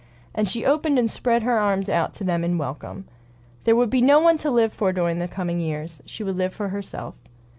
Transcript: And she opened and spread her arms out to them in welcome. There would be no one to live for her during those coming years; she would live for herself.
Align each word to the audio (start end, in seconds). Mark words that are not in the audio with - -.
And 0.33 0.49
she 0.49 0.65
opened 0.65 0.97
and 0.97 1.11
spread 1.11 1.43
her 1.43 1.59
arms 1.59 1.87
out 1.87 2.11
to 2.15 2.23
them 2.23 2.43
in 2.43 2.57
welcome. 2.57 3.05
There 3.65 3.75
would 3.75 3.91
be 3.91 4.01
no 4.01 4.19
one 4.19 4.39
to 4.39 4.49
live 4.49 4.73
for 4.73 4.87
her 4.87 4.93
during 4.93 5.19
those 5.19 5.29
coming 5.29 5.59
years; 5.59 6.01
she 6.07 6.23
would 6.23 6.37
live 6.37 6.55
for 6.55 6.69
herself. 6.69 7.13